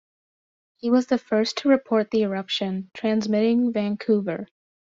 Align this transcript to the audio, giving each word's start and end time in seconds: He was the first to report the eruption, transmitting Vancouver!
He 0.77 0.89
was 0.89 1.05
the 1.05 1.19
first 1.19 1.59
to 1.59 1.69
report 1.69 2.09
the 2.09 2.23
eruption, 2.23 2.89
transmitting 2.95 3.71
Vancouver! 3.71 4.47